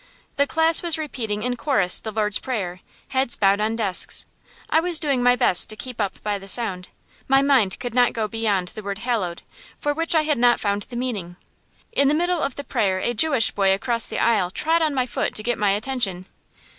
[0.35, 4.25] The class was repeating in chorus the Lord's Prayer, heads bowed on desks.
[4.67, 6.89] I was doing my best to keep up by the sound;
[7.27, 9.43] my mind could not go beyond the word "hallowed,"
[9.79, 11.35] for which I had not found the meaning.
[11.91, 15.05] In the middle of the prayer a Jewish boy across the aisle trod on my
[15.05, 16.25] foot to get my attention.